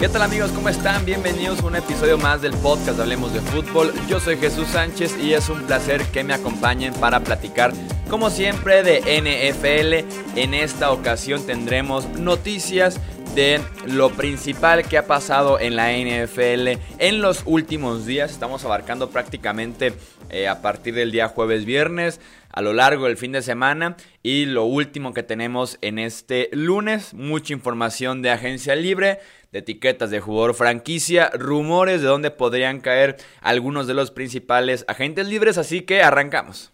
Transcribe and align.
¿Qué 0.00 0.08
tal 0.08 0.22
amigos? 0.22 0.50
¿Cómo 0.52 0.70
están? 0.70 1.04
Bienvenidos 1.04 1.60
a 1.60 1.66
un 1.66 1.76
episodio 1.76 2.16
más 2.16 2.40
del 2.40 2.54
podcast 2.54 2.98
Hablemos 2.98 3.34
de 3.34 3.42
Fútbol. 3.42 3.92
Yo 4.08 4.18
soy 4.18 4.38
Jesús 4.38 4.68
Sánchez 4.68 5.14
y 5.22 5.34
es 5.34 5.50
un 5.50 5.60
placer 5.64 6.02
que 6.06 6.24
me 6.24 6.32
acompañen 6.32 6.94
para 6.94 7.20
platicar, 7.20 7.74
como 8.08 8.30
siempre, 8.30 8.82
de 8.82 9.00
NFL. 9.20 10.38
En 10.38 10.54
esta 10.54 10.90
ocasión 10.90 11.44
tendremos 11.44 12.08
noticias 12.18 12.98
de 13.34 13.60
lo 13.86 14.10
principal 14.10 14.86
que 14.88 14.98
ha 14.98 15.06
pasado 15.06 15.60
en 15.60 15.76
la 15.76 15.92
NFL 15.92 16.80
en 16.98 17.20
los 17.20 17.42
últimos 17.46 18.06
días. 18.06 18.30
Estamos 18.30 18.64
abarcando 18.64 19.10
prácticamente 19.10 19.92
eh, 20.30 20.48
a 20.48 20.62
partir 20.62 20.94
del 20.94 21.12
día 21.12 21.28
jueves 21.28 21.64
viernes 21.64 22.20
a 22.52 22.62
lo 22.62 22.72
largo 22.72 23.06
del 23.06 23.16
fin 23.16 23.32
de 23.32 23.42
semana 23.42 23.96
y 24.22 24.46
lo 24.46 24.64
último 24.64 25.14
que 25.14 25.22
tenemos 25.22 25.78
en 25.80 25.98
este 25.98 26.48
lunes, 26.52 27.14
mucha 27.14 27.52
información 27.52 28.22
de 28.22 28.30
agencia 28.30 28.74
libre 28.74 29.20
de 29.52 29.60
etiquetas 29.60 30.10
de 30.10 30.20
jugador 30.20 30.54
franquicia, 30.54 31.30
rumores 31.34 32.02
de 32.02 32.08
dónde 32.08 32.30
podrían 32.30 32.80
caer 32.80 33.16
algunos 33.40 33.86
de 33.86 33.94
los 33.94 34.10
principales 34.10 34.84
agentes 34.88 35.26
libres, 35.28 35.58
así 35.58 35.82
que 35.82 36.02
arrancamos. 36.02 36.72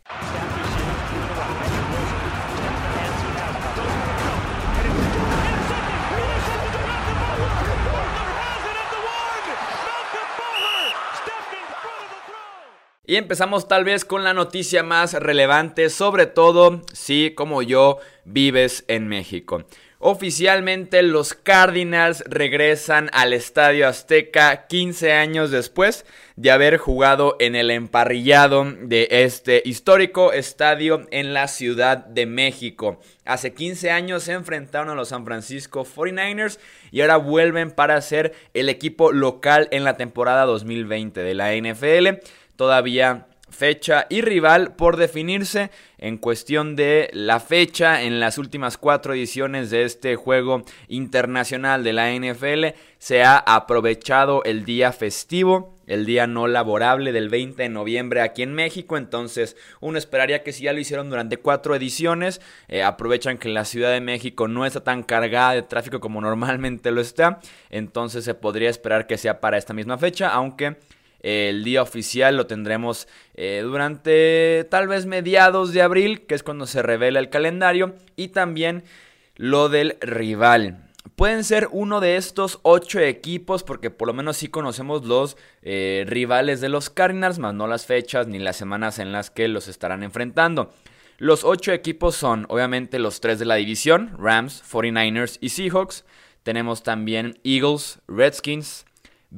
Y 13.08 13.14
empezamos 13.14 13.68
tal 13.68 13.84
vez 13.84 14.04
con 14.04 14.24
la 14.24 14.34
noticia 14.34 14.82
más 14.82 15.12
relevante, 15.14 15.90
sobre 15.90 16.26
todo 16.26 16.82
si 16.92 17.30
como 17.36 17.62
yo 17.62 17.98
vives 18.24 18.84
en 18.88 19.06
México. 19.06 19.64
Oficialmente 19.98 21.02
los 21.02 21.32
Cardinals 21.32 22.22
regresan 22.26 23.08
al 23.12 23.32
Estadio 23.32 23.88
Azteca 23.88 24.66
15 24.66 25.12
años 25.12 25.50
después 25.50 26.04
de 26.36 26.50
haber 26.50 26.76
jugado 26.76 27.36
en 27.38 27.54
el 27.54 27.70
emparrillado 27.70 28.64
de 28.64 29.08
este 29.10 29.62
histórico 29.64 30.34
estadio 30.34 31.06
en 31.10 31.32
la 31.32 31.48
Ciudad 31.48 31.96
de 31.96 32.26
México. 32.26 33.00
Hace 33.24 33.54
15 33.54 33.90
años 33.90 34.24
se 34.24 34.32
enfrentaron 34.32 34.90
a 34.90 34.94
los 34.94 35.08
San 35.08 35.24
Francisco 35.24 35.86
49ers 35.86 36.58
y 36.90 37.00
ahora 37.00 37.16
vuelven 37.16 37.70
para 37.70 37.98
ser 38.02 38.34
el 38.52 38.68
equipo 38.68 39.12
local 39.12 39.66
en 39.70 39.84
la 39.84 39.96
temporada 39.96 40.44
2020 40.44 41.22
de 41.22 41.34
la 41.34 41.54
NFL. 41.54 42.20
Todavía 42.56 43.26
fecha 43.48 44.06
y 44.10 44.22
rival 44.22 44.74
por 44.74 44.96
definirse 44.96 45.70
en 45.98 46.18
cuestión 46.18 46.74
de 46.76 47.10
la 47.12 47.40
fecha 47.40 48.02
en 48.02 48.18
las 48.18 48.38
últimas 48.38 48.76
cuatro 48.76 49.14
ediciones 49.14 49.70
de 49.70 49.84
este 49.84 50.16
juego 50.16 50.64
internacional 50.88 51.84
de 51.84 51.92
la 51.92 52.12
NFL 52.12 52.76
se 52.98 53.22
ha 53.22 53.38
aprovechado 53.38 54.42
el 54.44 54.64
día 54.64 54.92
festivo 54.92 55.76
el 55.86 56.04
día 56.04 56.26
no 56.26 56.48
laborable 56.48 57.12
del 57.12 57.28
20 57.28 57.62
de 57.62 57.68
noviembre 57.68 58.20
aquí 58.20 58.42
en 58.42 58.54
México. 58.54 58.96
Entonces, 58.96 59.56
uno 59.80 59.98
esperaría 59.98 60.42
que 60.42 60.52
si 60.52 60.64
ya 60.64 60.72
lo 60.72 60.80
hicieron 60.80 61.08
durante 61.08 61.36
cuatro 61.36 61.74
ediciones, 61.74 62.40
eh, 62.68 62.82
aprovechan 62.82 63.38
que 63.38 63.48
la 63.48 63.64
Ciudad 63.64 63.92
de 63.92 64.00
México 64.00 64.48
no 64.48 64.66
está 64.66 64.82
tan 64.82 65.02
cargada 65.02 65.52
de 65.52 65.62
tráfico 65.62 66.00
como 66.00 66.20
normalmente 66.26 66.90
lo 66.90 67.00
está. 67.00 67.40
Entonces, 67.70 68.24
se 68.24 68.34
podría 68.34 68.70
esperar 68.70 69.06
que 69.06 69.18
sea 69.18 69.40
para 69.40 69.58
esta 69.58 69.74
misma 69.74 69.98
fecha, 69.98 70.28
aunque 70.28 70.76
el 71.26 71.64
día 71.64 71.82
oficial 71.82 72.36
lo 72.36 72.46
tendremos 72.46 73.08
eh, 73.34 73.62
durante 73.64 74.64
tal 74.70 74.86
vez 74.86 75.06
mediados 75.06 75.72
de 75.72 75.82
abril, 75.82 76.24
que 76.24 76.36
es 76.36 76.44
cuando 76.44 76.66
se 76.68 76.82
revela 76.82 77.18
el 77.18 77.30
calendario, 77.30 77.96
y 78.14 78.28
también 78.28 78.84
lo 79.34 79.68
del 79.68 79.96
rival. 80.00 80.84
Pueden 81.16 81.42
ser 81.42 81.68
uno 81.72 81.98
de 82.00 82.16
estos 82.16 82.60
ocho 82.62 83.00
equipos, 83.00 83.64
porque 83.64 83.90
por 83.90 84.06
lo 84.06 84.14
menos 84.14 84.36
sí 84.36 84.46
conocemos 84.46 85.04
los 85.04 85.36
eh, 85.62 86.04
rivales 86.06 86.60
de 86.60 86.68
los 86.68 86.90
Cardinals, 86.90 87.40
más 87.40 87.54
no 87.54 87.66
las 87.66 87.86
fechas 87.86 88.28
ni 88.28 88.38
las 88.38 88.56
semanas 88.56 89.00
en 89.00 89.10
las 89.10 89.30
que 89.30 89.48
los 89.48 89.66
estarán 89.66 90.04
enfrentando. 90.04 90.72
Los 91.18 91.42
ocho 91.42 91.72
equipos 91.72 92.14
son 92.14 92.46
obviamente 92.50 93.00
los 93.00 93.20
tres 93.20 93.40
de 93.40 93.46
la 93.46 93.54
división, 93.56 94.14
Rams, 94.16 94.62
49ers 94.70 95.38
y 95.40 95.48
Seahawks. 95.48 96.04
Tenemos 96.44 96.84
también 96.84 97.40
Eagles, 97.42 97.98
Redskins, 98.06 98.84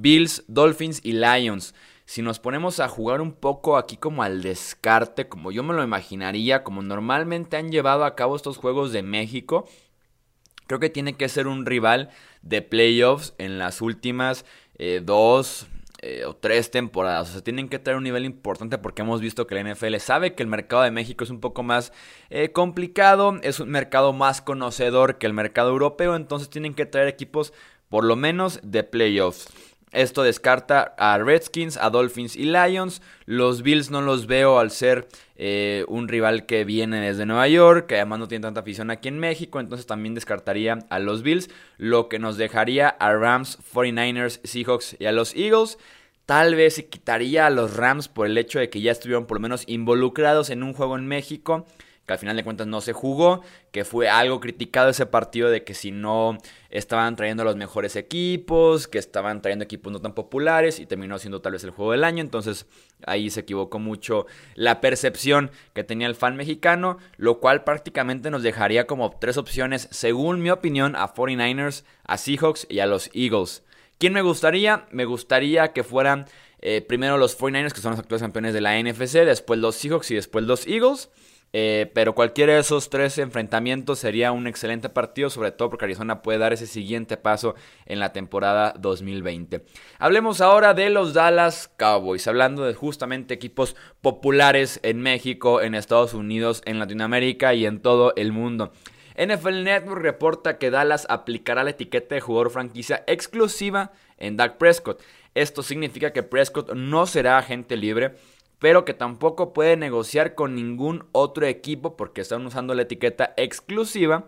Bills, 0.01 0.45
Dolphins 0.47 1.01
y 1.03 1.13
Lions. 1.13 1.75
Si 2.05 2.23
nos 2.23 2.39
ponemos 2.39 2.81
a 2.81 2.89
jugar 2.89 3.21
un 3.21 3.33
poco 3.33 3.77
aquí 3.77 3.97
como 3.97 4.23
al 4.23 4.43
descarte, 4.43 5.29
como 5.29 5.53
yo 5.53 5.63
me 5.63 5.75
lo 5.75 5.83
imaginaría, 5.83 6.65
como 6.65 6.83
normalmente 6.83 7.57
han 7.57 7.71
llevado 7.71 8.05
a 8.05 8.15
cabo 8.15 8.37
estos 8.37 8.57
juegos 8.57 8.93
de 8.93 9.03
México, 9.03 9.69
creo 10.67 10.81
que 10.81 10.89
tiene 10.89 11.15
que 11.15 11.29
ser 11.29 11.47
un 11.47 11.67
rival 11.67 12.11
de 12.43 12.63
playoffs 12.63 13.35
en 13.39 13.59
las 13.59 13.83
últimas 13.83 14.47
eh, 14.79 15.03
dos 15.05 15.67
eh, 16.01 16.25
o 16.25 16.37
tres 16.37 16.71
temporadas. 16.71 17.31
O 17.31 17.33
sea, 17.33 17.43
tienen 17.43 17.69
que 17.69 17.81
tener 17.81 17.99
un 17.99 18.05
nivel 18.05 18.25
importante 18.25 18.79
porque 18.79 19.03
hemos 19.03 19.21
visto 19.21 19.49
que 19.49 19.57
la 19.57 19.75
NFL 19.75 19.97
sabe 19.97 20.35
que 20.35 20.45
el 20.45 20.49
mercado 20.49 20.83
de 20.83 20.93
México 20.93 21.25
es 21.25 21.31
un 21.31 21.41
poco 21.41 21.65
más 21.65 21.93
eh, 22.31 22.53
complicado, 22.53 23.37
es 23.43 23.59
un 23.59 23.69
mercado 23.71 24.13
más 24.13 24.41
conocedor 24.41 25.19
que 25.19 25.27
el 25.27 25.33
mercado 25.33 25.71
europeo, 25.71 26.15
entonces 26.15 26.49
tienen 26.49 26.75
que 26.75 26.87
traer 26.87 27.09
equipos 27.09 27.53
por 27.89 28.05
lo 28.05 28.17
menos 28.17 28.61
de 28.63 28.85
playoffs. 28.85 29.49
Esto 29.93 30.23
descarta 30.23 30.95
a 30.99 31.19
Redskins, 31.19 31.77
a 31.77 31.91
Dolphins 31.91 32.37
y 32.37 32.45
Lions. 32.45 33.01
Los 33.25 33.63
Bills 33.63 33.91
no 33.91 34.03
los 34.03 34.27
veo 34.27 34.59
al 34.59 34.71
ser 34.71 35.09
eh, 35.37 35.85
un 35.89 36.09
rival 36.09 36.47
que 36.47 36.65
viene 36.65 37.01
desde 37.01 37.27
Nueva 37.27 37.49
York, 37.49 37.87
que 37.87 37.97
además 37.97 38.19
no 38.19 38.29
tiene 38.29 38.43
tanta 38.43 38.61
afición 38.61 38.91
aquí 38.91 39.09
en 39.09 39.19
México, 39.19 39.61
entonces 39.61 39.87
también 39.87 40.15
descartaría 40.15 40.79
a 40.91 40.99
los 40.99 41.23
Bills, 41.23 41.49
lo 41.77 42.09
que 42.09 42.19
nos 42.19 42.37
dejaría 42.37 42.89
a 42.89 43.15
Rams, 43.15 43.59
49ers, 43.73 44.41
Seahawks 44.45 44.97
y 44.99 45.07
a 45.07 45.13
los 45.13 45.35
Eagles. 45.35 45.79
Tal 46.27 46.55
vez 46.55 46.75
se 46.75 46.87
quitaría 46.87 47.47
a 47.47 47.51
los 47.51 47.77
Rams 47.77 48.09
por 48.09 48.27
el 48.27 48.37
hecho 48.37 48.59
de 48.59 48.69
que 48.69 48.83
ya 48.83 48.93
estuvieron 48.93 49.27
por 49.27 49.39
lo 49.39 49.43
menos 49.43 49.65
involucrados 49.67 50.51
en 50.51 50.63
un 50.63 50.75
juego 50.75 50.99
en 50.99 51.07
México 51.07 51.67
que 52.09 52.15
al 52.15 52.19
final 52.19 52.37
de 52.37 52.43
cuentas 52.43 52.67
no 52.67 52.81
se 52.81 52.95
jugó, 52.95 53.43
que 53.71 53.85
fue 53.85 54.09
algo 54.09 54.41
criticado 54.41 54.89
ese 54.89 55.05
partido 55.05 55.51
de 55.51 55.63
que 55.63 55.75
si 55.75 55.93
no 55.93 56.39
estaban 56.71 57.17
trayendo 57.17 57.45
los 57.45 57.55
mejores 57.55 57.97
equipos, 57.97 58.89
que 58.89 58.97
estaban 58.97 59.43
trayendo 59.43 59.67
equipos 59.67 59.93
no 59.93 60.01
tan 60.01 60.15
populares 60.15 60.81
y 60.81 60.87
terminó 60.87 61.19
siendo 61.19 61.43
tal 61.43 61.53
vez 61.53 61.65
el 61.65 61.71
juego 61.71 61.93
del 61.93 62.05
año, 62.05 62.23
entonces 62.23 62.67
ahí 63.07 63.29
se 63.29 63.41
equivocó 63.41 63.79
mucho 63.79 64.27
la 64.55 64.81
percepción 64.81 65.51
que 65.75 65.85
tenía 65.85 66.07
el 66.09 66.15
fan 66.15 66.35
mexicano, 66.35 66.97
lo 67.19 67.41
cual 67.41 67.63
prácticamente 67.63 68.31
nos 68.31 68.43
dejaría 68.43 68.87
como 68.87 69.11
tres 69.21 69.37
opciones, 69.37 69.87
según 69.91 70.41
mi 70.41 70.49
opinión, 70.49 70.97
a 70.97 71.13
49ers, 71.13 71.85
a 72.05 72.17
Seahawks 72.17 72.67
y 72.71 72.81
a 72.81 72.87
los 72.87 73.11
Eagles. 73.13 73.63
¿Quién 73.99 74.15
me 74.15 74.23
gustaría? 74.23 74.87
Me 74.93 75.05
gustaría 75.05 75.75
que 75.75 75.85
fueran 75.85 76.25
eh, 76.61 76.81
primero 76.81 77.19
los 77.19 77.39
49ers, 77.39 77.73
que 77.73 77.81
son 77.81 77.93
los 77.93 78.01
actuales 78.01 78.23
campeones 78.23 78.55
de 78.55 78.61
la 78.61 78.81
NFC, 78.81 79.25
después 79.25 79.61
los 79.61 79.77
Seahawks 79.77 80.11
y 80.11 80.15
después 80.15 80.45
los 80.45 80.67
Eagles. 80.67 81.11
Eh, 81.55 81.91
pero 81.95 82.15
cualquiera 82.15 82.55
de 82.55 82.61
esos 82.61 82.91
tres 82.91 83.17
enfrentamientos 83.17 83.99
sería 83.99 84.33
un 84.33 84.47
excelente 84.47 84.91
partido, 84.91 85.31
sobre 85.31 85.51
todo 85.51 85.71
porque 85.71 85.87
Arizona 85.87 86.21
puede 86.21 86.39
dar 86.39 86.53
ese 86.53 86.67
siguiente 86.67 87.17
paso 87.17 87.55
en 87.87 88.01
la 88.01 88.13
temporada 88.13 88.75
2020. 88.79 89.65
Hablemos 89.99 90.43
ahora 90.43 90.75
de 90.75 90.91
los 90.91 91.15
Dallas 91.15 91.71
Cowboys, 91.79 92.27
hablando 92.27 92.65
de 92.65 92.75
justamente 92.75 93.33
equipos 93.33 93.77
populares 94.03 94.79
en 94.83 95.01
México, 95.01 95.63
en 95.63 95.75
Estados 95.75 96.13
Unidos, 96.13 96.61
en 96.67 96.79
Latinoamérica 96.79 97.55
y 97.55 97.65
en 97.65 97.81
todo 97.81 98.13
el 98.17 98.33
mundo. 98.33 98.73
NFL 99.17 99.65
Network 99.65 100.03
reporta 100.03 100.59
que 100.59 100.71
Dallas 100.71 101.07
aplicará 101.09 101.65
la 101.65 101.71
etiqueta 101.71 102.15
de 102.15 102.21
jugador 102.21 102.51
franquicia 102.51 103.03
exclusiva 103.07 103.91
en 104.17 104.37
Dak 104.37 104.59
Prescott. 104.59 105.03
Esto 105.41 105.63
significa 105.63 106.13
que 106.13 106.23
Prescott 106.23 106.73
no 106.73 107.07
será 107.07 107.39
agente 107.39 107.77
libre 107.77 108.15
pero 108.59 108.85
que 108.85 108.95
tampoco 108.95 109.53
puede 109.53 109.77
negociar 109.77 110.35
con 110.35 110.55
ningún 110.55 111.07
otro 111.13 111.47
equipo 111.47 111.97
porque 111.97 112.21
están 112.21 112.45
usando 112.45 112.75
la 112.75 112.83
etiqueta 112.83 113.33
exclusiva 113.37 114.25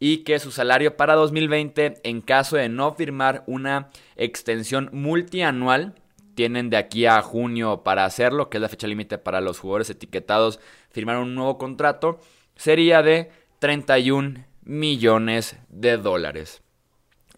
y 0.00 0.18
que 0.18 0.38
su 0.38 0.50
salario 0.50 0.96
para 0.96 1.14
2020 1.14 2.00
en 2.02 2.20
caso 2.20 2.56
de 2.56 2.68
no 2.68 2.92
firmar 2.94 3.44
una 3.46 3.90
extensión 4.16 4.90
multianual 4.92 5.94
tienen 6.34 6.70
de 6.70 6.76
aquí 6.76 7.06
a 7.06 7.20
junio 7.20 7.82
para 7.82 8.04
hacerlo, 8.04 8.48
que 8.48 8.58
es 8.58 8.62
la 8.62 8.68
fecha 8.68 8.86
límite 8.86 9.18
para 9.18 9.40
los 9.40 9.58
jugadores 9.58 9.90
etiquetados 9.90 10.60
firmar 10.90 11.18
un 11.18 11.34
nuevo 11.34 11.58
contrato, 11.58 12.20
sería 12.54 13.02
de 13.02 13.32
31 13.58 14.44
millones 14.62 15.56
de 15.68 15.96
dólares. 15.96 16.62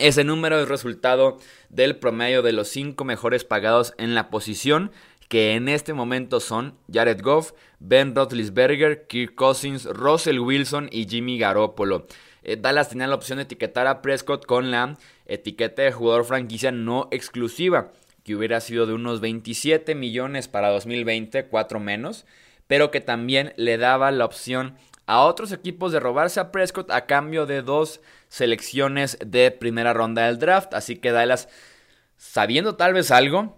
Ese 0.01 0.25
número 0.25 0.59
es 0.59 0.67
resultado 0.67 1.37
del 1.69 1.97
promedio 1.97 2.41
de 2.41 2.55
los 2.55 2.69
cinco 2.69 3.05
mejores 3.05 3.45
pagados 3.45 3.93
en 3.99 4.15
la 4.15 4.31
posición 4.31 4.93
que 5.29 5.53
en 5.57 5.69
este 5.69 5.93
momento 5.93 6.41
son 6.41 6.79
Jared 6.91 7.21
Goff, 7.21 7.53
Ben 7.81 8.15
Roethlisberger, 8.15 9.07
Kirk 9.09 9.35
Cousins, 9.35 9.85
Russell 9.85 10.39
Wilson 10.39 10.89
y 10.91 11.07
Jimmy 11.07 11.39
Garoppolo. 11.39 12.07
Eh, 12.43 12.57
Dallas 12.59 12.89
tenía 12.89 13.09
la 13.09 13.15
opción 13.15 13.37
de 13.37 13.43
etiquetar 13.43 13.87
a 13.87 14.01
Prescott 14.01 14.47
con 14.47 14.71
la 14.71 14.97
etiqueta 15.27 15.83
de 15.83 15.93
jugador 15.93 16.25
franquicia 16.25 16.73
no 16.73 17.09
exclusiva, 17.11 17.93
que 18.25 18.35
hubiera 18.35 18.63
sido 18.63 18.87
de 18.87 18.95
unos 18.95 19.21
27 19.21 19.95
millones 19.95 20.49
para 20.49 20.71
2020, 20.71 21.45
4 21.45 21.79
menos, 21.79 22.25
pero 22.67 22.91
que 22.91 23.03
también 23.03 23.53
le 23.57 23.77
daba 23.77 24.11
la 24.13 24.25
opción 24.25 24.77
a 25.11 25.23
otros 25.23 25.51
equipos 25.51 25.91
de 25.91 25.99
robarse 25.99 26.39
a 26.39 26.53
Prescott 26.53 26.89
a 26.93 27.07
cambio 27.07 27.45
de 27.45 27.63
dos 27.63 28.01
selecciones 28.29 29.19
de 29.27 29.51
primera 29.51 29.93
ronda 29.93 30.27
del 30.27 30.39
draft. 30.39 30.73
Así 30.73 30.99
que 30.99 31.11
Dallas, 31.11 31.49
sabiendo 32.17 32.77
tal 32.77 32.95
vez 32.95 33.11
algo, 33.11 33.57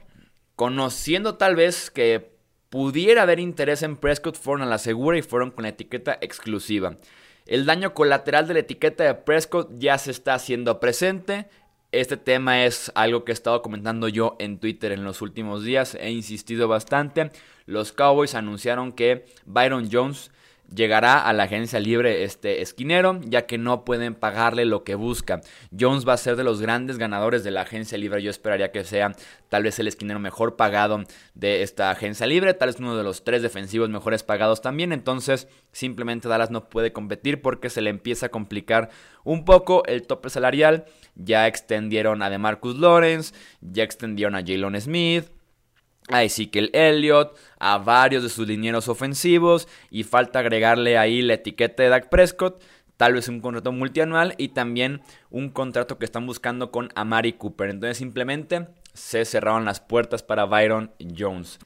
conociendo 0.56 1.34
tal 1.34 1.54
vez 1.54 1.90
que 1.90 2.32
pudiera 2.70 3.20
haber 3.20 3.38
interés 3.38 3.82
en 3.82 3.98
Prescott, 3.98 4.38
fueron 4.38 4.62
a 4.62 4.70
la 4.70 4.78
segura 4.78 5.18
y 5.18 5.22
fueron 5.22 5.50
con 5.50 5.64
la 5.64 5.68
etiqueta 5.68 6.16
exclusiva. 6.22 6.96
El 7.44 7.66
daño 7.66 7.92
colateral 7.92 8.48
de 8.48 8.54
la 8.54 8.60
etiqueta 8.60 9.04
de 9.04 9.14
Prescott 9.14 9.72
ya 9.76 9.98
se 9.98 10.10
está 10.10 10.32
haciendo 10.32 10.80
presente. 10.80 11.50
Este 11.90 12.16
tema 12.16 12.64
es 12.64 12.90
algo 12.94 13.26
que 13.26 13.32
he 13.32 13.34
estado 13.34 13.60
comentando 13.60 14.08
yo 14.08 14.36
en 14.38 14.58
Twitter 14.58 14.90
en 14.90 15.04
los 15.04 15.20
últimos 15.20 15.64
días. 15.64 15.96
He 15.96 16.12
insistido 16.12 16.66
bastante. 16.66 17.30
Los 17.66 17.92
Cowboys 17.92 18.34
anunciaron 18.34 18.92
que 18.92 19.26
Byron 19.44 19.90
Jones 19.92 20.30
llegará 20.74 21.26
a 21.26 21.32
la 21.32 21.44
agencia 21.44 21.80
libre 21.80 22.24
este 22.24 22.62
esquinero, 22.62 23.20
ya 23.24 23.46
que 23.46 23.58
no 23.58 23.84
pueden 23.84 24.14
pagarle 24.14 24.64
lo 24.64 24.84
que 24.84 24.94
busca. 24.94 25.40
Jones 25.78 26.06
va 26.06 26.14
a 26.14 26.18
ser 26.18 26.36
de 26.36 26.44
los 26.44 26.60
grandes 26.60 26.98
ganadores 26.98 27.44
de 27.44 27.50
la 27.50 27.62
agencia 27.62 27.98
libre. 27.98 28.22
Yo 28.22 28.30
esperaría 28.30 28.72
que 28.72 28.84
sea 28.84 29.14
tal 29.48 29.64
vez 29.64 29.78
el 29.78 29.88
esquinero 29.88 30.18
mejor 30.18 30.56
pagado 30.56 31.04
de 31.34 31.62
esta 31.62 31.90
agencia 31.90 32.26
libre, 32.26 32.54
tal 32.54 32.68
vez 32.68 32.80
uno 32.80 32.96
de 32.96 33.04
los 33.04 33.24
tres 33.24 33.42
defensivos 33.42 33.88
mejores 33.88 34.22
pagados 34.22 34.62
también. 34.62 34.92
Entonces, 34.92 35.48
simplemente 35.72 36.28
Dallas 36.28 36.50
no 36.50 36.68
puede 36.68 36.92
competir 36.92 37.42
porque 37.42 37.70
se 37.70 37.82
le 37.82 37.90
empieza 37.90 38.26
a 38.26 38.30
complicar 38.30 38.90
un 39.24 39.44
poco 39.44 39.84
el 39.86 40.06
tope 40.06 40.30
salarial. 40.30 40.86
Ya 41.14 41.46
extendieron 41.46 42.22
a 42.22 42.30
DeMarcus 42.30 42.78
Lawrence, 42.78 43.34
ya 43.60 43.82
extendieron 43.84 44.34
a 44.34 44.40
Jalen 44.40 44.80
Smith 44.80 45.26
a 46.08 46.24
Ezekiel 46.24 46.70
Elliott, 46.72 47.36
a 47.58 47.78
varios 47.78 48.22
de 48.22 48.28
sus 48.28 48.46
linieros 48.46 48.88
ofensivos 48.88 49.68
y 49.90 50.02
falta 50.02 50.40
agregarle 50.40 50.98
ahí 50.98 51.22
la 51.22 51.34
etiqueta 51.34 51.82
de 51.82 51.88
Dak 51.88 52.08
Prescott, 52.08 52.62
tal 52.96 53.14
vez 53.14 53.28
un 53.28 53.40
contrato 53.40 53.72
multianual 53.72 54.34
y 54.38 54.48
también 54.48 55.02
un 55.30 55.50
contrato 55.50 55.98
que 55.98 56.04
están 56.04 56.26
buscando 56.26 56.70
con 56.70 56.90
Amari 56.94 57.34
Cooper. 57.34 57.70
Entonces 57.70 57.98
simplemente 57.98 58.66
se 58.94 59.24
cerraron 59.24 59.64
las 59.64 59.80
puertas 59.80 60.22
para 60.22 60.44
Byron 60.44 60.92
Jones. 61.16 61.58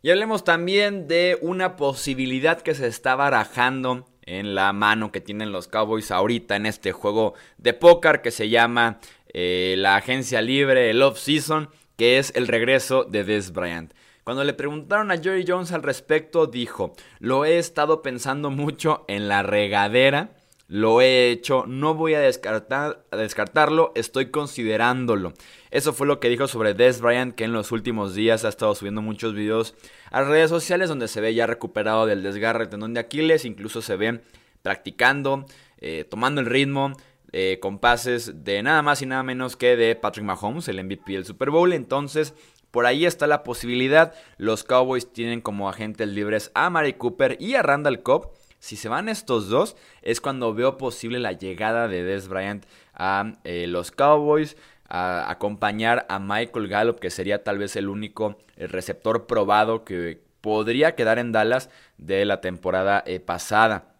Y 0.00 0.10
hablemos 0.10 0.44
también 0.44 1.08
de 1.08 1.38
una 1.40 1.76
posibilidad 1.76 2.60
que 2.60 2.74
se 2.74 2.86
está 2.86 3.16
barajando 3.16 4.06
en 4.22 4.54
la 4.54 4.72
mano 4.72 5.10
que 5.10 5.20
tienen 5.20 5.52
los 5.52 5.68
Cowboys 5.68 6.10
ahorita 6.10 6.54
en 6.54 6.66
este 6.66 6.92
juego 6.92 7.34
de 7.56 7.72
póker 7.72 8.20
que 8.20 8.30
se 8.30 8.48
llama 8.48 9.00
eh, 9.32 9.74
la 9.78 9.96
agencia 9.96 10.40
libre, 10.42 10.90
el 10.90 11.02
off-season 11.02 11.70
que 11.98 12.18
es 12.18 12.32
el 12.36 12.46
regreso 12.46 13.04
de 13.04 13.24
Des 13.24 13.52
Bryant. 13.52 13.92
Cuando 14.22 14.44
le 14.44 14.54
preguntaron 14.54 15.10
a 15.10 15.18
Jerry 15.18 15.44
Jones 15.46 15.72
al 15.72 15.82
respecto, 15.82 16.46
dijo, 16.46 16.94
lo 17.18 17.44
he 17.44 17.58
estado 17.58 18.02
pensando 18.02 18.50
mucho 18.50 19.04
en 19.08 19.26
la 19.26 19.42
regadera, 19.42 20.36
lo 20.68 21.00
he 21.00 21.30
hecho, 21.30 21.64
no 21.66 21.94
voy 21.94 22.14
a, 22.14 22.20
descartar, 22.20 23.04
descartarlo, 23.10 23.90
estoy 23.96 24.30
considerándolo. 24.30 25.32
Eso 25.70 25.92
fue 25.92 26.06
lo 26.06 26.20
que 26.20 26.28
dijo 26.28 26.46
sobre 26.46 26.74
Des 26.74 27.00
Bryant, 27.00 27.34
que 27.34 27.44
en 27.44 27.52
los 27.52 27.72
últimos 27.72 28.14
días 28.14 28.44
ha 28.44 28.50
estado 28.50 28.74
subiendo 28.76 29.02
muchos 29.02 29.34
videos 29.34 29.74
a 30.10 30.22
redes 30.22 30.50
sociales 30.50 30.88
donde 30.88 31.08
se 31.08 31.20
ve 31.20 31.34
ya 31.34 31.46
recuperado 31.46 32.06
del 32.06 32.22
desgarre 32.22 32.60
del 32.60 32.68
tendón 32.68 32.94
de 32.94 33.00
Aquiles, 33.00 33.44
incluso 33.44 33.82
se 33.82 33.96
ve 33.96 34.20
practicando, 34.62 35.46
eh, 35.78 36.04
tomando 36.08 36.40
el 36.40 36.46
ritmo, 36.46 36.92
eh, 37.32 37.58
con 37.60 37.78
pases 37.78 38.44
de 38.44 38.62
nada 38.62 38.82
más 38.82 39.02
y 39.02 39.06
nada 39.06 39.22
menos 39.22 39.56
que 39.56 39.76
de 39.76 39.94
Patrick 39.96 40.24
Mahomes, 40.24 40.68
el 40.68 40.82
MVP 40.82 41.12
del 41.12 41.24
Super 41.24 41.50
Bowl. 41.50 41.72
Entonces, 41.72 42.34
por 42.70 42.86
ahí 42.86 43.06
está 43.06 43.26
la 43.26 43.42
posibilidad. 43.42 44.14
Los 44.36 44.64
Cowboys 44.64 45.12
tienen 45.12 45.40
como 45.40 45.68
agentes 45.68 46.08
libres 46.08 46.50
a 46.54 46.70
Mari 46.70 46.94
Cooper 46.94 47.36
y 47.40 47.54
a 47.54 47.62
Randall 47.62 48.02
Cobb. 48.02 48.30
Si 48.58 48.76
se 48.76 48.88
van 48.88 49.08
estos 49.08 49.48
dos, 49.48 49.76
es 50.02 50.20
cuando 50.20 50.52
veo 50.54 50.78
posible 50.78 51.18
la 51.20 51.32
llegada 51.32 51.86
de 51.86 52.02
Des 52.02 52.28
Bryant 52.28 52.64
a 52.94 53.34
eh, 53.44 53.66
los 53.68 53.92
Cowboys, 53.92 54.56
a 54.88 55.30
acompañar 55.30 56.06
a 56.08 56.18
Michael 56.18 56.66
Gallup, 56.66 56.98
que 56.98 57.10
sería 57.10 57.44
tal 57.44 57.58
vez 57.58 57.76
el 57.76 57.88
único 57.88 58.38
receptor 58.56 59.26
probado 59.26 59.84
que 59.84 60.20
podría 60.40 60.94
quedar 60.94 61.18
en 61.18 61.32
Dallas 61.32 61.70
de 61.98 62.24
la 62.24 62.40
temporada 62.40 63.02
eh, 63.06 63.20
pasada. 63.20 63.97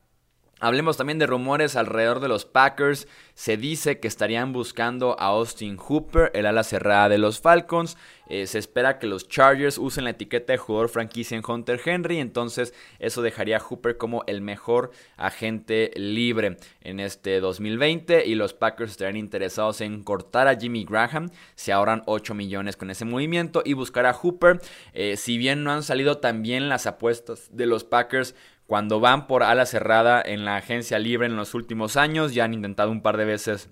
Hablemos 0.61 0.97
también 0.97 1.19
de 1.19 1.27
rumores 1.27 1.77
alrededor 1.77 2.21
de 2.21 2.29
los 2.29 2.45
Packers. 2.45 3.07
Se 3.35 3.57
dice 3.57 4.01
que 4.01 4.09
estarían 4.09 4.53
buscando 4.53 5.19
a 5.21 5.27
Austin 5.27 5.77
Hooper, 5.77 6.33
el 6.35 6.47
ala 6.47 6.65
cerrada 6.65 7.09
de 7.09 7.19
los 7.19 7.41
Falcons. 7.41 7.97
Eh, 8.29 8.47
se 8.47 8.59
espera 8.59 8.99
que 8.99 9.07
los 9.07 9.29
Chargers 9.29 9.79
usen 9.79 10.05
la 10.05 10.11
etiqueta 10.11 10.53
de 10.53 10.59
jugador 10.59 10.89
franquicia 10.89 11.37
en 11.37 11.45
Hunter 11.47 11.81
Henry. 11.85 12.19
Entonces 12.19 12.75
eso 12.99 13.23
dejaría 13.23 13.59
a 13.59 13.61
Hooper 13.61 13.97
como 13.97 14.25
el 14.27 14.41
mejor 14.41 14.91
agente 15.17 15.93
libre 15.95 16.57
en 16.81 16.99
este 16.99 17.39
2020. 17.39 18.27
Y 18.27 18.35
los 18.35 18.53
Packers 18.53 18.91
estarían 18.91 19.17
interesados 19.17 19.81
en 19.81 20.03
cortar 20.03 20.49
a 20.49 20.57
Jimmy 20.57 20.85
Graham. 20.85 21.31
Se 21.55 21.73
ahorran 21.73 22.03
8 22.07 22.35
millones 22.35 22.77
con 22.77 22.91
ese 22.91 23.05
movimiento. 23.05 23.63
Y 23.65 23.75
buscar 23.75 24.07
a 24.07 24.13
Hooper. 24.13 24.61
Eh, 24.93 25.17
si 25.17 25.39
bien 25.39 25.63
no 25.63 25.71
han 25.71 25.85
salido 25.85 26.19
tan 26.19 26.43
bien 26.43 26.69
las 26.69 26.87
apuestas 26.87 27.49
de 27.53 27.67
los 27.67 27.85
Packers 27.85 28.35
cuando 28.69 29.01
van 29.01 29.27
por 29.27 29.43
ala 29.45 29.65
cerrada 29.65 30.23
en 30.23 30.45
la 30.45 30.57
agencia 30.57 30.99
libre 30.99 31.27
en 31.27 31.37
los 31.37 31.55
últimos 31.55 31.97
años. 31.97 32.35
Ya 32.35 32.45
han 32.45 32.53
intentado 32.53 32.91
un 32.91 33.01
par 33.01 33.17
de 33.17 33.25
veces 33.25 33.71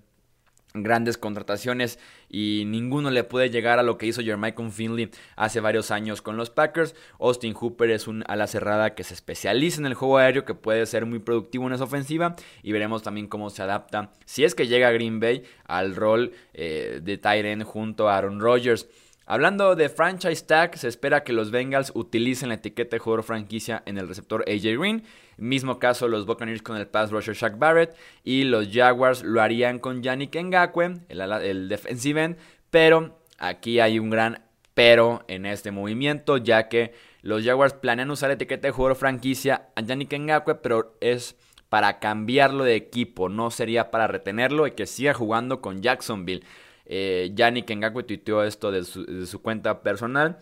grandes 0.72 1.18
contrataciones 1.18 1.98
y 2.30 2.64
ninguno 2.66 3.10
le 3.10 3.22
puede 3.22 3.50
llegar 3.50 3.78
a 3.78 3.82
lo 3.82 3.98
que 3.98 4.06
hizo 4.06 4.22
Jermichael 4.22 4.72
Finley 4.72 5.10
hace 5.36 5.60
varios 5.60 5.90
años 5.90 6.22
con 6.22 6.38
los 6.38 6.48
Packers. 6.48 6.94
Austin 7.20 7.52
Hooper 7.52 7.90
es 7.90 8.08
un 8.08 8.24
ala 8.26 8.46
cerrada 8.46 8.94
que 8.94 9.04
se 9.04 9.12
especializa 9.12 9.80
en 9.80 9.86
el 9.86 9.92
juego 9.92 10.16
aéreo, 10.16 10.46
que 10.46 10.54
puede 10.54 10.86
ser 10.86 11.04
muy 11.04 11.18
productivo 11.18 11.66
en 11.66 11.74
esa 11.74 11.84
ofensiva 11.84 12.34
y 12.62 12.72
veremos 12.72 13.02
también 13.02 13.26
cómo 13.26 13.50
se 13.50 13.62
adapta, 13.62 14.14
si 14.24 14.44
es 14.44 14.54
que 14.54 14.66
llega 14.66 14.88
a 14.88 14.92
Green 14.92 15.20
Bay, 15.20 15.44
al 15.66 15.94
rol 15.94 16.32
eh, 16.54 17.00
de 17.02 17.18
tight 17.18 17.62
junto 17.64 18.08
a 18.08 18.16
Aaron 18.16 18.40
Rodgers. 18.40 18.88
Hablando 19.28 19.74
de 19.74 19.88
franchise 19.88 20.46
tag, 20.46 20.78
se 20.78 20.86
espera 20.86 21.24
que 21.24 21.32
los 21.32 21.50
Bengals 21.50 21.90
utilicen 21.96 22.48
la 22.48 22.54
etiqueta 22.54 22.94
de 22.94 23.00
jugador 23.00 23.24
franquicia 23.24 23.82
en 23.84 23.98
el 23.98 24.06
receptor 24.06 24.44
AJ 24.46 24.78
Green. 24.78 25.02
Mismo 25.36 25.80
caso 25.80 26.06
los 26.06 26.26
Buccaneers 26.26 26.62
con 26.62 26.76
el 26.76 26.86
pass 26.86 27.10
rusher 27.10 27.34
Shaq 27.34 27.58
Barrett. 27.58 27.96
Y 28.22 28.44
los 28.44 28.68
Jaguars 28.72 29.24
lo 29.24 29.42
harían 29.42 29.80
con 29.80 30.00
Yannick 30.00 30.36
Ngakwe, 30.36 31.00
el, 31.08 31.20
el 31.20 31.68
defensive 31.68 32.22
end. 32.22 32.36
Pero 32.70 33.18
aquí 33.38 33.80
hay 33.80 33.98
un 33.98 34.10
gran 34.10 34.44
pero 34.74 35.24
en 35.26 35.46
este 35.46 35.72
movimiento, 35.72 36.36
ya 36.36 36.68
que 36.68 36.92
los 37.22 37.42
Jaguars 37.42 37.72
planean 37.72 38.10
usar 38.10 38.28
la 38.28 38.34
etiqueta 38.34 38.68
de 38.68 38.72
jugador 38.72 38.96
franquicia 38.96 39.70
a 39.74 39.80
Yannick 39.80 40.12
Ngakwe, 40.16 40.56
pero 40.56 40.98
es 41.00 41.34
para 41.68 41.98
cambiarlo 41.98 42.62
de 42.62 42.76
equipo, 42.76 43.28
no 43.28 43.50
sería 43.50 43.90
para 43.90 44.06
retenerlo 44.06 44.66
y 44.66 44.72
que 44.72 44.86
siga 44.86 45.14
jugando 45.14 45.60
con 45.60 45.82
Jacksonville. 45.82 46.44
Eh, 46.86 47.32
Yannick 47.34 47.70
Ngakwe 47.70 48.04
tuiteó 48.04 48.44
esto 48.44 48.70
de 48.70 48.84
su, 48.84 49.42
cuenta 49.42 49.82
personal. 49.82 50.38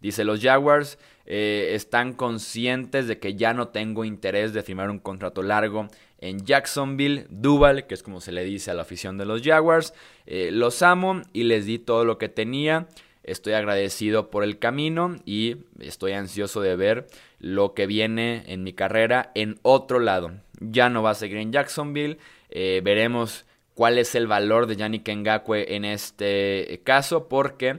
Dice, 0.00 0.24
los 0.24 0.40
Jaguars 0.40 0.96
eh, 1.26 1.70
están 1.74 2.12
conscientes 2.12 3.08
de 3.08 3.18
que 3.18 3.34
ya 3.34 3.52
no 3.52 3.68
tengo 3.68 4.04
interés 4.04 4.52
de 4.52 4.62
firmar 4.62 4.90
un 4.90 5.00
contrato 5.00 5.42
largo 5.42 5.88
en 6.20 6.44
Jacksonville, 6.44 7.26
Duval, 7.30 7.86
que 7.86 7.94
es 7.94 8.04
como 8.04 8.20
se 8.20 8.30
le 8.30 8.44
dice 8.44 8.70
a 8.70 8.74
la 8.74 8.82
afición 8.82 9.18
de 9.18 9.26
los 9.26 9.42
Jaguars. 9.42 9.92
Eh, 10.26 10.50
los 10.52 10.82
amo 10.82 11.22
y 11.32 11.44
les 11.44 11.66
di 11.66 11.78
todo 11.80 12.04
lo 12.04 12.16
que 12.16 12.28
tenía. 12.28 12.86
Estoy 13.24 13.54
agradecido 13.54 14.30
por 14.30 14.44
el 14.44 14.58
camino 14.58 15.16
y 15.26 15.56
estoy 15.80 16.12
ansioso 16.12 16.60
de 16.60 16.76
ver 16.76 17.08
lo 17.40 17.74
que 17.74 17.86
viene 17.86 18.44
en 18.46 18.62
mi 18.62 18.72
carrera 18.72 19.32
en 19.34 19.58
otro 19.62 19.98
lado. 19.98 20.30
Ya 20.60 20.88
no 20.88 21.02
va 21.02 21.10
a 21.10 21.14
seguir 21.14 21.38
en 21.38 21.52
Jacksonville. 21.52 22.18
veremos 22.50 23.44
cuál 23.78 23.96
es 23.96 24.16
el 24.16 24.26
valor 24.26 24.66
de 24.66 24.74
Yannick 24.74 25.08
Ngakwe 25.08 25.76
en 25.76 25.84
este 25.84 26.80
caso, 26.82 27.28
porque 27.28 27.78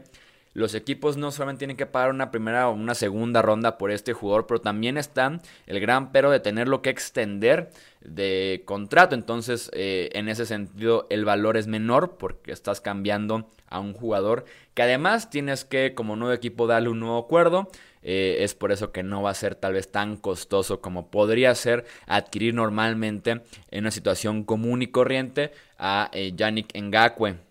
los 0.53 0.73
equipos 0.73 1.17
no 1.17 1.29
solamente 1.29 1.59
tienen 1.59 1.75
que 1.75 1.87
pagar 1.87 2.11
una 2.11 2.31
primera 2.31 2.69
o 2.69 2.73
una 2.73 2.95
segunda 2.95 3.41
ronda 3.41 3.77
por 3.77 3.91
este 3.91 4.13
jugador, 4.13 4.47
pero 4.47 4.61
también 4.61 4.97
está 4.97 5.41
el 5.67 5.81
gran 5.81 6.13
pero 6.13 6.31
de 6.31 6.39
tenerlo 6.39 6.81
que 6.81 6.89
extender 6.89 7.71
de 7.99 8.61
contrato. 8.63 9.13
Entonces, 9.13 9.69
eh, 9.73 10.07
en 10.13 10.29
ese 10.29 10.45
sentido, 10.45 11.05
el 11.09 11.25
valor 11.25 11.57
es 11.57 11.67
menor 11.67 12.15
porque 12.15 12.53
estás 12.53 12.79
cambiando 12.79 13.49
a 13.67 13.81
un 13.81 13.91
jugador 13.91 14.45
que 14.75 14.83
además 14.83 15.29
tienes 15.29 15.65
que, 15.65 15.95
como 15.95 16.15
nuevo 16.15 16.33
equipo, 16.33 16.65
darle 16.65 16.87
un 16.87 17.01
nuevo 17.01 17.17
acuerdo. 17.17 17.69
Eh, 18.01 18.37
es 18.39 18.55
por 18.55 18.71
eso 18.71 18.91
que 18.91 19.03
no 19.03 19.21
va 19.21 19.31
a 19.31 19.35
ser 19.35 19.55
tal 19.55 19.73
vez 19.73 19.91
tan 19.91 20.15
costoso 20.17 20.81
como 20.81 21.11
podría 21.11 21.53
ser 21.55 21.85
adquirir 22.07 22.53
normalmente 22.53 23.41
en 23.71 23.79
una 23.83 23.91
situación 23.91 24.43
común 24.43 24.81
y 24.81 24.87
corriente 24.87 25.51
a 25.77 26.09
eh, 26.13 26.31
Yannick 26.35 26.77
Ngakwe. 26.77 27.49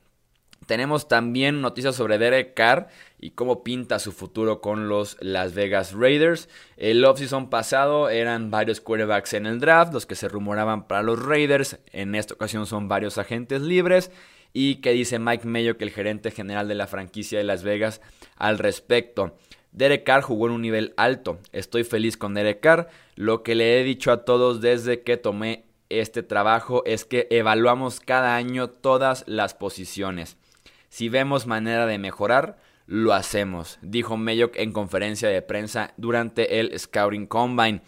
Tenemos 0.69 1.09
también 1.09 1.63
noticias 1.63 1.97
sobre 1.97 2.19
Derek 2.19 2.53
Carr 2.53 2.89
y 3.19 3.31
cómo 3.31 3.65
pinta 3.65 3.99
su 3.99 4.13
futuro 4.13 4.61
con 4.61 4.87
los 4.87 5.17
Las 5.21 5.55
Vegas 5.55 5.95
Raiders. 5.95 6.51
El 6.77 7.03
offseason 7.07 7.49
pasado 7.49 8.11
eran 8.11 8.51
varios 8.51 8.83
quarterbacks 8.83 9.33
en 9.33 9.47
el 9.47 9.61
draft, 9.61 9.95
los 9.95 10.05
que 10.05 10.15
se 10.15 10.29
rumoraban 10.29 10.87
para 10.87 11.03
los 11.03 11.25
Raiders. 11.25 11.79
En 11.93 12.15
esta 12.15 12.35
ocasión 12.35 12.67
son 12.67 12.87
varios 12.87 13.17
agentes 13.17 13.63
libres. 13.63 14.11
Y 14.53 14.77
que 14.77 14.93
dice 14.93 15.19
Mike 15.19 15.47
Mayo, 15.47 15.79
que 15.79 15.85
el 15.85 15.91
gerente 15.91 16.31
general 16.31 16.69
de 16.69 16.75
la 16.75 16.87
franquicia 16.87 17.39
de 17.39 17.45
Las 17.45 17.63
Vegas, 17.63 18.03
al 18.37 18.59
respecto. 18.59 19.39
Derek 19.73 20.05
Carr 20.05 20.23
jugó 20.23 20.47
en 20.47 20.53
un 20.53 20.63
nivel 20.63 20.95
alto. 20.97 21.39
Estoy 21.53 21.85
feliz 21.85 22.17
con 22.17 22.35
Derek 22.35 22.61
Carr. 22.61 22.89
Lo 23.15 23.43
que 23.43 23.55
le 23.55 23.81
he 23.81 23.85
dicho 23.85 24.11
a 24.13 24.25
todos 24.25 24.61
desde 24.61 25.03
que 25.03 25.17
tomé 25.17 25.65
este 25.89 26.23
trabajo 26.23 26.83
es 26.85 27.05
que 27.05 27.27
evaluamos 27.31 28.01
cada 28.01 28.37
año 28.37 28.69
todas 28.69 29.25
las 29.27 29.55
posiciones. 29.55 30.37
Si 30.89 31.09
vemos 31.09 31.47
manera 31.47 31.87
de 31.87 31.99
mejorar, 31.99 32.59
lo 32.87 33.13
hacemos, 33.13 33.79
dijo 33.83 34.17
Mayock 34.17 34.57
en 34.57 34.73
conferencia 34.73 35.29
de 35.29 35.43
prensa 35.43 35.93
durante 35.99 36.61
el 36.61 36.79
Scouting 36.79 37.27
Combine. 37.27 37.83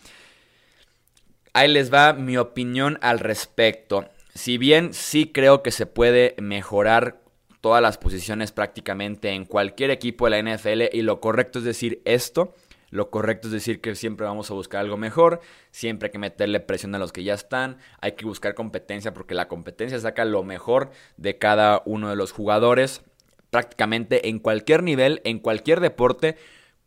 Ahí 1.55 1.69
les 1.69 1.93
va 1.93 2.13
mi 2.13 2.37
opinión 2.37 2.99
al 3.01 3.19
respecto. 3.19 4.09
Si 4.35 4.59
bien 4.59 4.93
sí 4.93 5.33
creo 5.33 5.63
que 5.63 5.71
se 5.71 5.87
puede 5.87 6.35
mejorar 6.39 7.20
todas 7.61 7.83
las 7.83 7.99
posiciones 7.99 8.53
prácticamente 8.53 9.31
en 9.31 9.45
cualquier 9.45 9.91
equipo 9.91 10.29
de 10.29 10.43
la 10.43 10.57
NFL 10.57 10.85
y 10.93 11.03
lo 11.03 11.21
correcto 11.21 11.59
es 11.59 11.65
decir 11.65 12.01
esto, 12.05 12.55
lo 12.91 13.11
correcto 13.11 13.49
es 13.49 13.53
decir 13.53 13.81
que 13.81 13.95
siempre 13.95 14.27
vamos 14.27 14.51
a 14.51 14.55
buscar 14.55 14.81
algo 14.81 14.97
mejor, 14.97 15.41
siempre 15.71 16.07
hay 16.07 16.13
que 16.13 16.19
meterle 16.19 16.61
presión 16.61 16.95
a 16.95 16.99
los 16.99 17.13
que 17.13 17.23
ya 17.23 17.35
están, 17.35 17.79
hay 18.01 18.13
que 18.13 18.25
buscar 18.25 18.55
competencia 18.55 19.15
porque 19.15 19.35
la 19.35 19.49
competencia 19.49 19.99
saca 19.99 20.25
lo 20.25 20.43
mejor 20.43 20.91
de 21.17 21.39
cada 21.39 21.83
uno 21.85 22.11
de 22.11 22.17
los 22.17 22.33
jugadores, 22.33 23.03
prácticamente 23.51 24.29
en 24.29 24.39
cualquier 24.39 24.83
nivel, 24.83 25.21
en 25.25 25.39
cualquier 25.39 25.81
deporte. 25.81 26.37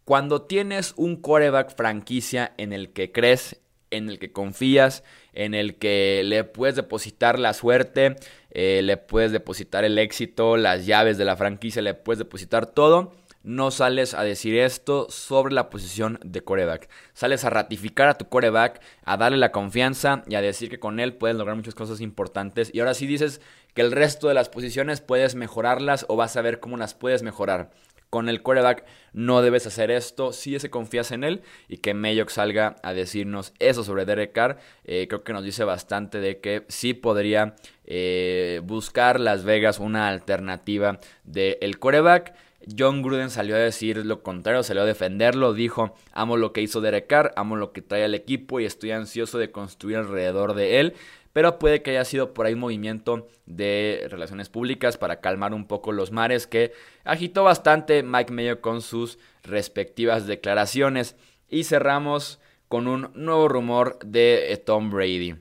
Cuando 0.06 0.42
tienes 0.42 0.94
un 0.98 1.16
quarterback 1.16 1.76
franquicia 1.76 2.54
en 2.58 2.74
el 2.74 2.92
que 2.92 3.12
crees, 3.12 3.63
en 3.94 4.10
el 4.10 4.20
que 4.20 4.32
confías, 4.32 5.04
en 5.34 5.54
el 5.54 5.76
que 5.76 6.22
le 6.26 6.44
puedes 6.44 6.76
depositar 6.76 7.40
la 7.40 7.54
suerte, 7.54 8.16
eh, 8.52 8.82
le 8.84 8.98
puedes 8.98 9.32
depositar 9.32 9.84
el 9.84 9.98
éxito, 9.98 10.58
las 10.58 10.86
llaves 10.86 11.18
de 11.18 11.26
la 11.26 11.36
franquicia, 11.36 11.82
le 11.82 11.94
puedes 11.94 12.20
depositar 12.20 12.66
todo. 12.66 13.14
No 13.44 13.72
sales 13.72 14.14
a 14.14 14.24
decir 14.24 14.58
esto 14.58 15.08
sobre 15.10 15.54
la 15.54 15.70
posición 15.70 16.18
de 16.24 16.42
coreback. 16.42 16.88
Sales 17.14 17.44
a 17.44 17.50
ratificar 17.50 18.08
a 18.08 18.18
tu 18.18 18.30
coreback, 18.30 18.82
a 19.04 19.18
darle 19.18 19.38
la 19.38 19.52
confianza 19.52 20.24
y 20.30 20.36
a 20.36 20.42
decir 20.42 20.70
que 20.70 20.80
con 20.80 21.02
él 21.02 21.16
puedes 21.16 21.36
lograr 21.36 21.58
muchas 21.58 21.76
cosas 21.76 22.00
importantes. 22.00 22.72
Y 22.74 22.80
ahora 22.80 22.94
sí 22.94 23.06
dices 23.06 23.42
que 23.74 23.82
el 23.82 23.92
resto 23.92 24.30
de 24.30 24.34
las 24.34 24.48
posiciones 24.48 25.02
puedes 25.02 25.36
mejorarlas 25.36 26.06
o 26.08 26.16
vas 26.16 26.38
a 26.38 26.42
ver 26.42 26.62
cómo 26.62 26.78
las 26.78 26.94
puedes 26.94 27.22
mejorar 27.22 27.72
con 28.14 28.30
el 28.30 28.44
quarterback 28.44 28.86
no 29.14 29.42
debes 29.42 29.66
hacer 29.66 29.90
esto. 29.90 30.34
Si 30.34 30.60
se 30.60 30.70
confías 30.70 31.12
en 31.12 31.24
él 31.24 31.42
y 31.68 31.78
que 31.78 31.96
Mayock 31.96 32.30
salga 32.30 32.76
a 32.84 32.94
decirnos 32.94 33.54
eso 33.58 33.84
sobre 33.84 34.06
Derek 34.06 34.34
Carr. 34.34 34.60
Eh, 34.84 35.08
creo 35.10 35.24
que 35.24 35.34
nos 35.34 35.44
dice 35.44 35.64
bastante 35.64 36.20
de 36.20 36.40
que 36.40 36.64
sí 36.68 36.94
podría 36.94 37.56
eh, 37.88 38.62
buscar 38.66 39.20
Las 39.20 39.46
Vegas 39.46 39.80
una 39.80 40.10
alternativa 40.10 41.00
del 41.24 41.58
el 41.60 41.80
quarterback. 41.80 42.36
John 42.78 43.02
Gruden 43.02 43.32
salió 43.32 43.56
a 43.56 43.60
decir 43.60 44.06
lo 44.06 44.22
contrario, 44.22 44.62
salió 44.62 44.84
a 44.84 44.86
defenderlo, 44.86 45.54
dijo, 45.56 45.96
amo 46.12 46.38
lo 46.38 46.54
que 46.54 46.62
hizo 46.62 46.82
Derek 46.82 47.08
Carr, 47.08 47.34
amo 47.36 47.56
lo 47.56 47.74
que 47.74 47.82
trae 47.82 48.04
al 48.04 48.14
equipo 48.14 48.60
y 48.60 48.66
estoy 48.66 48.92
ansioso 48.92 49.40
de 49.40 49.52
construir 49.52 49.98
alrededor 49.98 50.54
de 50.54 50.80
él 50.80 50.94
pero 51.34 51.58
puede 51.60 51.82
que 51.82 51.92
haya 51.92 52.06
sido 52.06 52.34
por 52.34 52.46
ahí 52.46 52.54
un 52.54 52.60
movimiento 52.60 53.28
de 53.48 54.08
relaciones 54.10 54.50
públicas 54.50 54.98
para 54.98 55.20
calmar 55.20 55.54
un 55.54 55.66
poco 55.66 55.92
los 55.92 56.12
mares 56.12 56.46
que 56.46 56.74
agitó 57.04 57.44
bastante 57.44 58.04
Mike 58.04 58.32
Mayo 58.32 58.62
con 58.62 58.82
sus 58.82 59.18
respectivas 59.42 60.28
declaraciones. 60.28 61.16
Y 61.50 61.66
cerramos 61.66 62.40
con 62.70 62.88
un 62.88 63.12
nuevo 63.16 63.48
rumor 63.48 64.00
de 64.06 64.62
Tom 64.66 64.92
Brady. 64.92 65.36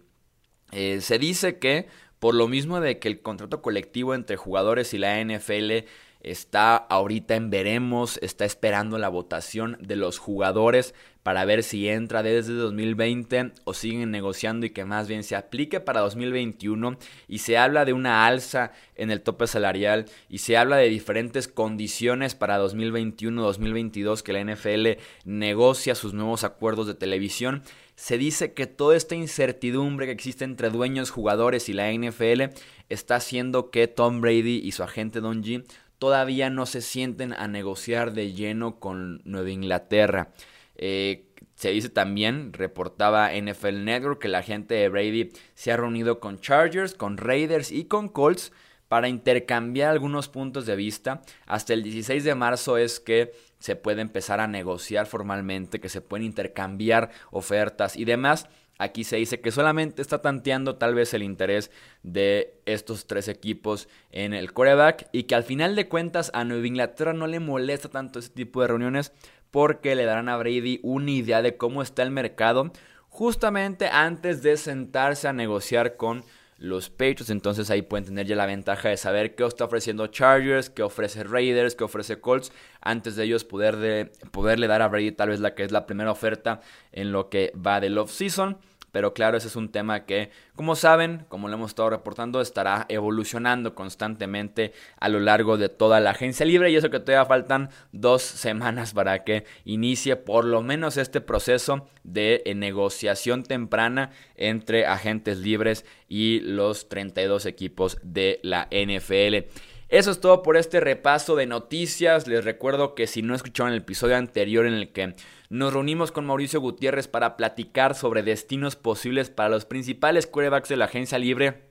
Eh, 0.73 1.01
se 1.03 1.19
dice 1.19 1.59
que 1.59 1.87
por 2.19 2.35
lo 2.35 2.49
mismo 2.49 2.81
de 2.81 2.99
que 2.99 3.09
el 3.09 3.21
contrato 3.21 3.63
colectivo 3.63 4.15
entre 4.15 4.37
jugadores 4.37 4.95
y 4.95 4.99
la 4.99 5.21
NFL 5.23 5.87
está 6.23 6.77
ahorita 6.77 7.35
en 7.35 7.51
veremos, 7.51 8.19
está 8.23 8.45
esperando 8.45 8.97
la 8.99 9.09
votación 9.09 9.77
de 9.81 9.97
los 9.97 10.19
jugadores 10.19 10.95
para 11.23 11.45
ver 11.45 11.63
si 11.63 11.89
entra 11.89 12.23
desde 12.23 12.53
2020 12.55 13.53
o 13.65 13.75
siguen 13.75 14.11
negociando 14.11 14.67
y 14.67 14.71
que 14.71 14.85
más 14.85 15.07
bien 15.09 15.23
se 15.23 15.37
aplique 15.37 15.81
para 15.81 16.01
2021 16.01 16.97
y 17.29 17.39
se 17.39 17.59
habla 17.59 17.85
de 17.85 17.93
una 17.93 18.27
alza 18.27 18.73
en 18.97 19.11
el 19.11 19.21
tope 19.21 19.47
salarial 19.47 20.07
y 20.29 20.39
se 20.39 20.57
habla 20.57 20.77
de 20.77 20.89
diferentes 20.89 21.47
condiciones 21.47 22.35
para 22.35 22.61
2021-2022 22.61 24.23
que 24.23 24.33
la 24.33 24.45
NFL 24.45 25.01
negocia 25.25 25.95
sus 25.95 26.13
nuevos 26.13 26.45
acuerdos 26.45 26.87
de 26.87 26.95
televisión. 26.95 27.63
Se 27.95 28.19
dice 28.19 28.53
que 28.53 28.67
toda 28.67 28.97
esta 28.97 29.15
incertidumbre 29.15 30.07
que 30.07 30.13
existe 30.13 30.45
entre 30.45 30.71
dueños, 30.71 31.11
jugadores 31.11 31.69
y 31.69 31.73
la 31.73 31.93
NFL 31.93 32.55
está 32.89 33.17
haciendo 33.17 33.71
que 33.71 33.87
Tom 33.87 34.21
Brady 34.21 34.61
y 34.65 34.73
su 34.73 34.83
agente 34.83 35.21
Don 35.21 35.43
G 35.45 35.65
todavía 36.03 36.51
no 36.51 36.67
se 36.67 36.81
sienten 36.81 37.33
a 37.33 37.47
negociar 37.47 38.13
de 38.13 38.33
lleno 38.33 38.81
con 38.81 39.23
Nueva 39.25 39.51
Inglaterra. 39.51 40.33
Eh, 40.75 41.29
se 41.55 41.71
dice 41.71 41.91
también, 41.91 42.53
reportaba 42.53 43.31
NFL 43.33 43.85
Network, 43.85 44.21
que 44.21 44.27
la 44.27 44.43
gente 44.43 44.75
de 44.75 44.89
Brady 44.89 45.31
se 45.55 45.71
ha 45.71 45.77
reunido 45.77 46.19
con 46.19 46.41
Chargers, 46.41 46.95
con 46.95 47.19
Raiders 47.19 47.71
y 47.71 47.85
con 47.85 48.09
Colts 48.09 48.51
para 48.89 49.07
intercambiar 49.07 49.93
algunos 49.93 50.29
puntos 50.29 50.67
de 50.67 50.75
vista. 50.75 51.23
Hasta 51.47 51.73
el 51.73 51.85
16 51.85 52.25
de 52.25 52.35
marzo 52.35 52.79
es 52.79 52.99
que 52.99 53.33
se 53.61 53.77
puede 53.77 54.01
empezar 54.01 54.41
a 54.41 54.49
negociar 54.49 55.07
formalmente, 55.07 55.79
que 55.79 55.89
se 55.89 56.01
pueden 56.01 56.27
intercambiar 56.27 57.11
ofertas 57.31 57.97
y 57.97 58.05
demás. 58.05 58.49
Aquí 58.83 59.05
se 59.05 59.17
dice 59.17 59.41
que 59.41 59.53
solamente 59.53 60.03
está 60.03 60.21
tanteando 60.21 60.75
tal 60.75 60.97
vez 60.97 61.15
el 61.15 61.23
interés 61.23 61.71
de 62.03 62.55
estos 62.67 63.07
tres 63.07 63.29
equipos 63.29 63.89
en 64.11 64.35
el 64.35 64.53
coreback 64.53 65.09
y 65.13 65.23
que 65.23 65.37
al 65.37 65.45
final 65.45 65.77
de 65.77 65.87
cuentas 65.87 66.33
a 66.35 66.43
Nueva 66.43 66.67
Inglaterra 66.67 67.13
no 67.13 67.29
le 67.29 67.39
molesta 67.39 67.89
tanto 67.89 68.19
ese 68.19 68.31
tipo 68.31 68.61
de 68.61 68.67
reuniones 68.67 69.13
porque 69.53 69.95
le 69.95 70.05
darán 70.05 70.29
a 70.29 70.37
Brady 70.37 70.81
una 70.83 71.13
idea 71.13 71.43
de 71.43 71.57
cómo 71.57 71.81
está 71.81 72.03
el 72.03 72.11
mercado 72.11 72.73
justamente 73.09 73.87
antes 73.87 74.43
de 74.43 74.57
sentarse 74.57 75.29
a 75.29 75.33
negociar 75.33 75.97
con 75.97 76.25
los 76.63 76.91
Patriots. 76.91 77.31
Entonces 77.31 77.71
ahí 77.71 77.83
pueden 77.83 78.07
tener 78.07 78.27
ya 78.27 78.37
la 78.37 78.47
ventaja 78.47 78.89
de 78.89 78.97
saber 78.97 79.35
qué 79.35 79.45
está 79.45 79.65
ofreciendo 79.65 80.07
Chargers, 80.07 80.71
qué 80.71 80.83
ofrece 80.83 81.25
Raiders, 81.25 81.75
qué 81.75 81.85
ofrece 81.85 82.21
Colts, 82.21 82.53
antes 82.81 83.17
de 83.17 83.25
ellos 83.25 83.45
poder 83.45 83.77
de, 83.77 84.11
poderle 84.31 84.69
dar 84.69 84.81
a 84.81 84.89
Brady 84.89 85.13
tal 85.13 85.31
vez 85.31 85.41
la 85.41 85.55
que 85.55 85.65
es 85.65 85.73
la 85.73 85.87
primera 85.87 86.11
oferta 86.11 86.61
en 86.93 87.13
lo 87.13 87.29
que 87.29 87.53
va 87.55 87.81
del 87.81 87.99
off-season. 87.99 88.59
Pero 88.93 89.15
claro, 89.15 89.39
ese 89.39 89.49
es 89.49 89.57
un 89.57 89.71
tema 89.71 90.05
que, 90.05 90.31
como 90.55 90.77
saben, 90.77 91.25
como 91.29 91.49
lo 91.49 91.55
hemos 91.55 91.71
estado 91.71 91.91
reportando, 91.91 92.41
estará 92.41 92.85
evolucionando 92.89 93.75
constantemente 93.75 94.73
a 95.01 95.09
lo 95.09 95.19
largo 95.19 95.57
de 95.57 95.71
toda 95.71 95.99
la 95.99 96.11
agencia 96.11 96.47
libre. 96.47 96.71
Y 96.71 96.77
eso 96.77 96.91
que 96.91 97.01
todavía 97.01 97.27
faltan 97.27 97.71
dos 97.93 98.23
semanas 98.23 98.93
para 98.93 99.25
que 99.25 99.45
inicie 99.65 100.17
por 100.17 100.45
lo 100.45 100.63
menos 100.63 100.99
este 100.99 101.23
proceso 101.23 101.89
de 102.05 102.43
eh, 102.45 102.55
negociación 102.55 103.43
temprana 103.45 104.11
entre 104.37 104.87
agentes 104.87 105.39
libres 105.39 105.87
y 106.09 106.41
los 106.41 106.91
32 106.91 107.47
equipos 107.47 107.99
de 108.03 108.41
la 108.43 108.69
NFL. 108.71 109.49
Eso 109.93 110.11
es 110.11 110.21
todo 110.21 110.43
por 110.43 110.57
este 110.57 110.81
repaso 110.81 111.37
de 111.37 111.45
noticias. 111.45 112.27
Les 112.27 112.47
recuerdo 112.47 112.95
que 112.95 113.07
si 113.07 113.21
no 113.21 113.35
escucharon 113.35 113.75
el 113.75 113.81
episodio 113.81 114.17
anterior 114.17 114.65
en 114.65 114.73
el 114.73 114.91
que 114.91 115.15
nos 115.51 115.75
reunimos 115.75 116.11
con 116.11 116.25
Mauricio 116.25 116.63
Gutiérrez 116.63 117.09
para 117.09 117.37
platicar 117.37 117.95
sobre 117.95 118.23
destinos 118.23 118.75
posibles 118.75 119.29
para 119.29 119.51
los 119.51 119.67
principales 119.67 120.27
quarterbacks 120.27 120.71
de 120.71 120.79
la 120.79 120.87
agencia 120.87 121.19
libre 121.19 121.65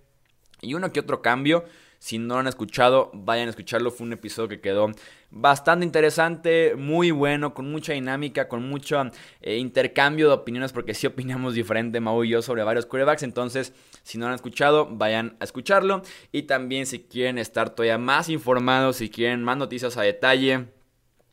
y 0.61 0.75
uno 0.75 0.91
que 0.91 0.99
otro 0.99 1.23
cambio. 1.23 1.65
Si 1.97 2.19
no 2.19 2.35
lo 2.35 2.41
han 2.41 2.47
escuchado, 2.47 3.09
vayan 3.15 3.47
a 3.47 3.49
escucharlo. 3.49 3.89
Fue 3.89 4.05
un 4.05 4.13
episodio 4.13 4.49
que 4.49 4.61
quedó 4.61 4.91
bastante 5.31 5.83
interesante, 5.83 6.75
muy 6.77 7.09
bueno, 7.09 7.55
con 7.55 7.71
mucha 7.71 7.93
dinámica, 7.93 8.47
con 8.47 8.61
mucho 8.61 9.01
eh, 9.41 9.57
intercambio 9.57 10.27
de 10.27 10.33
opiniones, 10.35 10.73
porque 10.73 10.93
sí 10.93 11.07
opinamos 11.07 11.55
diferente, 11.55 11.99
Mau 11.99 12.23
y 12.23 12.29
yo, 12.29 12.43
sobre 12.43 12.63
varios 12.63 12.85
quarterbacks. 12.85 13.23
Entonces, 13.23 13.73
si 14.03 14.17
no 14.17 14.25
lo 14.25 14.29
han 14.29 14.35
escuchado, 14.35 14.87
vayan 14.89 15.37
a 15.39 15.43
escucharlo. 15.43 16.01
Y 16.31 16.43
también, 16.43 16.85
si 16.85 16.99
quieren 16.99 17.37
estar 17.37 17.71
todavía 17.71 17.97
más 17.97 18.29
informados, 18.29 18.97
si 18.97 19.09
quieren 19.09 19.43
más 19.43 19.57
noticias 19.57 19.97
a 19.97 20.01
detalle 20.01 20.67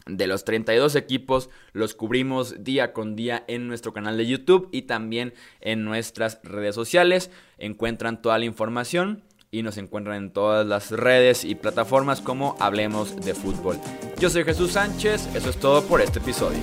de 0.09 0.27
los 0.27 0.45
32 0.45 0.97
equipos 0.97 1.51
los 1.73 1.95
cubrimos 1.95 2.65
día 2.65 2.93
con 2.93 3.15
día 3.15 3.45
en 3.47 3.69
nuestro 3.69 3.93
canal 3.93 4.17
de 4.17 4.27
YouTube 4.27 4.69
y 4.73 4.83
también 4.83 5.35
en 5.61 5.85
nuestras 5.85 6.41
redes 6.43 6.75
sociales. 6.75 7.31
Encuentran 7.59 8.23
toda 8.23 8.39
la 8.39 8.47
información 8.47 9.23
y 9.51 9.63
nos 9.63 9.79
encuentran 9.79 10.17
en 10.17 10.33
todas 10.33 10.67
las 10.67 10.91
redes 10.91 11.45
y 11.45 11.55
plataformas 11.55 12.21
como 12.21 12.57
Hablemos 12.59 13.17
de 13.17 13.35
Fútbol. 13.35 13.79
Yo 14.19 14.29
soy 14.31 14.45
Jesús 14.45 14.73
Sánchez, 14.73 15.35
eso 15.35 15.51
es 15.51 15.59
todo 15.59 15.85
por 15.85 16.01
este 16.01 16.19
episodio. 16.19 16.61